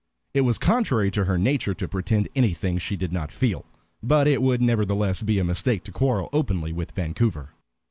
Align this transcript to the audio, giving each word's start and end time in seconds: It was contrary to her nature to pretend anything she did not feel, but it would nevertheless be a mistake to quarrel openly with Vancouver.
It 0.33 0.41
was 0.41 0.57
contrary 0.57 1.11
to 1.11 1.25
her 1.25 1.37
nature 1.37 1.75
to 1.75 1.87
pretend 1.87 2.27
anything 2.35 2.79
she 2.79 2.95
did 2.97 3.13
not 3.13 3.31
feel, 3.31 3.67
but 4.01 4.25
it 4.27 4.41
would 4.41 4.59
nevertheless 4.59 5.21
be 5.21 5.37
a 5.37 5.43
mistake 5.43 5.83
to 5.83 5.91
quarrel 5.91 6.29
openly 6.33 6.73
with 6.73 6.93
Vancouver. 6.93 7.51